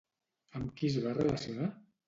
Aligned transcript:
Amb 0.61 0.73
qui 0.79 0.89
es 0.93 0.97
va 1.05 1.13
relacionar? 1.21 1.71